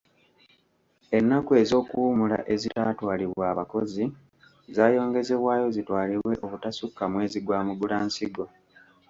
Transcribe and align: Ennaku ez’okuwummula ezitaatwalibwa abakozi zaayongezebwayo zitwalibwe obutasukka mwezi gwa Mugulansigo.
Ennaku 1.17 1.51
ez’okuwummula 1.61 2.37
ezitaatwalibwa 2.53 3.43
abakozi 3.51 4.03
zaayongezebwayo 4.75 5.65
zitwalibwe 5.75 6.33
obutasukka 6.45 7.03
mwezi 7.13 7.37
gwa 7.45 7.59
Mugulansigo. 7.67 8.45